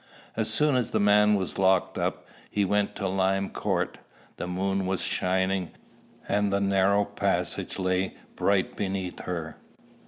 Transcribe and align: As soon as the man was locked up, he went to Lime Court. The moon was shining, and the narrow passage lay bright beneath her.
As 0.35 0.49
soon 0.49 0.75
as 0.75 0.89
the 0.89 0.99
man 0.99 1.35
was 1.35 1.59
locked 1.59 1.95
up, 1.95 2.25
he 2.49 2.65
went 2.65 2.95
to 2.95 3.07
Lime 3.07 3.51
Court. 3.51 3.99
The 4.37 4.47
moon 4.47 4.87
was 4.87 5.01
shining, 5.01 5.69
and 6.27 6.51
the 6.51 6.59
narrow 6.59 7.05
passage 7.05 7.77
lay 7.77 8.15
bright 8.35 8.75
beneath 8.75 9.19
her. 9.19 9.57